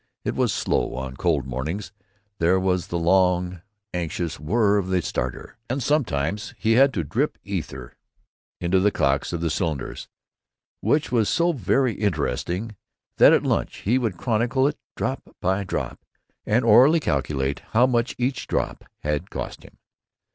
It 0.25 0.33
was 0.33 0.51
slow 0.51 0.95
on 0.95 1.15
cold 1.15 1.45
mornings; 1.45 1.91
there 2.39 2.59
was 2.59 2.87
the 2.87 2.97
long, 2.97 3.61
anxious 3.93 4.39
whirr 4.39 4.79
of 4.79 4.87
the 4.87 4.99
starter; 5.03 5.57
and 5.69 5.83
sometimes 5.83 6.55
he 6.57 6.71
had 6.71 6.91
to 6.95 7.03
drip 7.03 7.37
ether 7.43 7.93
into 8.59 8.79
the 8.79 8.89
cocks 8.89 9.31
of 9.31 9.41
the 9.41 9.51
cylinders, 9.51 10.09
which 10.79 11.11
was 11.11 11.29
so 11.29 11.51
very 11.51 11.93
interesting 11.93 12.75
that 13.17 13.31
at 13.31 13.43
lunch 13.43 13.81
he 13.81 13.99
would 13.99 14.17
chronicle 14.17 14.67
it 14.67 14.79
drop 14.95 15.35
by 15.39 15.63
drop, 15.63 15.99
and 16.47 16.65
orally 16.65 16.99
calculate 16.99 17.59
how 17.73 17.85
much 17.85 18.15
each 18.17 18.47
drop 18.47 18.83
had 19.03 19.29
cost 19.29 19.61
him. 19.61 19.77